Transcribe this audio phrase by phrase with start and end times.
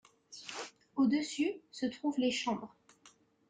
[0.95, 2.73] Au-dessus, se trouvent les chambres.